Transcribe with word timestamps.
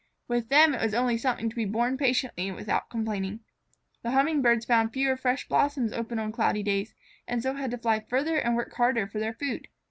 With 0.27 0.49
them 0.49 0.73
it 0.73 0.81
was 0.81 0.95
only 0.95 1.15
something 1.15 1.47
to 1.47 1.55
be 1.55 1.63
borne 1.63 1.95
patiently 1.95 2.47
and 2.47 2.57
without 2.57 2.89
complaining. 2.89 3.41
The 4.01 4.09
Hummingbirds 4.09 4.65
found 4.65 4.91
fewer 4.93 5.15
fresh 5.15 5.47
blossoms 5.47 5.93
open 5.93 6.17
on 6.17 6.31
cloudy 6.31 6.63
days, 6.63 6.95
and 7.27 7.43
so 7.43 7.53
had 7.53 7.69
to 7.69 7.77
fly 7.77 7.99
farther 7.99 8.37
and 8.39 8.55
work 8.55 8.73
harder 8.73 9.05
for 9.05 9.19
their 9.19 9.33
food. 9.35 9.67